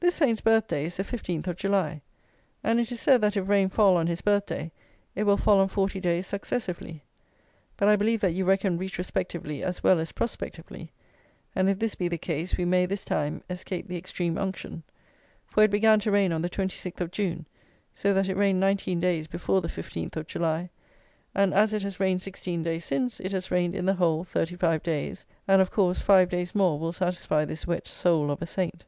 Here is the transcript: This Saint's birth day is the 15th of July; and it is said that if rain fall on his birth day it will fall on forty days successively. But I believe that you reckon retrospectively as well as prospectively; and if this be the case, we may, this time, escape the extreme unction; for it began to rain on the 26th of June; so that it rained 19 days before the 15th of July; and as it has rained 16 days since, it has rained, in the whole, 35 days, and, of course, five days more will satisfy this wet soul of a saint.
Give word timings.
This 0.00 0.16
Saint's 0.16 0.40
birth 0.40 0.66
day 0.66 0.86
is 0.86 0.96
the 0.96 1.04
15th 1.04 1.46
of 1.46 1.56
July; 1.56 2.02
and 2.64 2.80
it 2.80 2.90
is 2.90 2.98
said 2.98 3.20
that 3.22 3.36
if 3.36 3.48
rain 3.48 3.68
fall 3.68 3.96
on 3.96 4.08
his 4.08 4.20
birth 4.20 4.46
day 4.46 4.72
it 5.14 5.22
will 5.22 5.36
fall 5.36 5.60
on 5.60 5.68
forty 5.68 6.00
days 6.00 6.26
successively. 6.26 7.04
But 7.76 7.86
I 7.86 7.94
believe 7.94 8.18
that 8.22 8.32
you 8.34 8.44
reckon 8.44 8.78
retrospectively 8.78 9.62
as 9.62 9.80
well 9.80 10.00
as 10.00 10.10
prospectively; 10.10 10.90
and 11.54 11.70
if 11.70 11.78
this 11.78 11.94
be 11.94 12.08
the 12.08 12.18
case, 12.18 12.56
we 12.56 12.64
may, 12.64 12.84
this 12.84 13.04
time, 13.04 13.44
escape 13.48 13.86
the 13.86 13.96
extreme 13.96 14.36
unction; 14.36 14.82
for 15.46 15.62
it 15.62 15.70
began 15.70 16.00
to 16.00 16.10
rain 16.10 16.32
on 16.32 16.42
the 16.42 16.50
26th 16.50 17.00
of 17.00 17.12
June; 17.12 17.46
so 17.94 18.12
that 18.12 18.28
it 18.28 18.36
rained 18.36 18.58
19 18.58 18.98
days 18.98 19.28
before 19.28 19.60
the 19.60 19.68
15th 19.68 20.16
of 20.16 20.26
July; 20.26 20.68
and 21.32 21.54
as 21.54 21.72
it 21.72 21.84
has 21.84 22.00
rained 22.00 22.22
16 22.22 22.64
days 22.64 22.84
since, 22.84 23.20
it 23.20 23.30
has 23.30 23.52
rained, 23.52 23.76
in 23.76 23.86
the 23.86 23.94
whole, 23.94 24.24
35 24.24 24.82
days, 24.82 25.26
and, 25.46 25.62
of 25.62 25.70
course, 25.70 26.00
five 26.00 26.28
days 26.28 26.56
more 26.56 26.76
will 26.76 26.90
satisfy 26.90 27.44
this 27.44 27.68
wet 27.68 27.86
soul 27.86 28.32
of 28.32 28.42
a 28.42 28.46
saint. 28.46 28.84